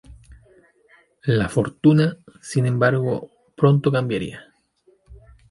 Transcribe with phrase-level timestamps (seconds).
[1.27, 4.51] La fortuna, sin embargo, pronto cambiaría.